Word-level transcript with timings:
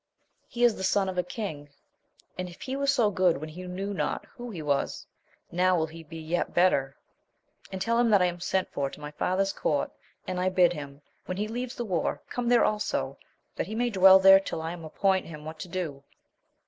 He 0.47 0.63
is 0.63 0.73
the 0.77 0.83
son 0.83 1.07
of 1.09 1.19
a 1.19 1.21
king, 1.21 1.69
and, 2.35 2.49
if 2.49 2.61
he 2.63 2.75
was 2.75 2.91
so 2.91 3.11
good 3.11 3.37
when 3.37 3.49
he 3.49 3.67
knew 3.67 3.93
not 3.93 4.25
who 4.35 4.49
he 4.49 4.63
was, 4.63 5.05
now 5.51 5.77
will 5.77 5.85
he 5.85 6.01
be 6.01 6.17
yet 6.17 6.55
better. 6.55 6.97
And 7.71 7.79
tell 7.79 7.99
him 7.99 8.09
that 8.09 8.19
I 8.19 8.25
am 8.25 8.39
sent 8.39 8.71
for 8.71 8.89
to 8.89 8.99
my 8.99 9.11
father's 9.11 9.53
court, 9.53 9.91
and 10.25 10.39
I 10.39 10.49
bid 10.49 10.73
him, 10.73 11.03
when 11.25 11.37
he 11.37 11.47
leaves 11.47 11.75
the 11.75 11.85
war, 11.85 12.19
come 12.31 12.49
there 12.49 12.65
also, 12.65 13.19
that 13.55 13.67
he 13.67 13.75
may 13.75 13.91
dwell 13.91 14.17
there 14.17 14.39
till 14.39 14.63
I 14.63 14.73
appoint 14.73 15.27
him 15.27 15.45
what 15.45 15.59
to 15.59 15.67
do. 15.67 16.03